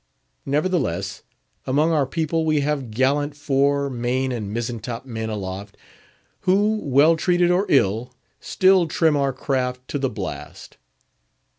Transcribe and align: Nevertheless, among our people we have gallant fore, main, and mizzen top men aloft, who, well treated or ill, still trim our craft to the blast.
Nevertheless, 0.47 1.21
among 1.67 1.91
our 1.91 2.07
people 2.07 2.43
we 2.43 2.61
have 2.61 2.89
gallant 2.89 3.37
fore, 3.37 3.87
main, 3.87 4.31
and 4.31 4.51
mizzen 4.51 4.79
top 4.81 5.05
men 5.05 5.29
aloft, 5.29 5.77
who, 6.39 6.77
well 6.81 7.15
treated 7.15 7.51
or 7.51 7.67
ill, 7.69 8.11
still 8.39 8.87
trim 8.87 9.15
our 9.15 9.31
craft 9.31 9.87
to 9.89 9.99
the 9.99 10.09
blast. 10.09 10.77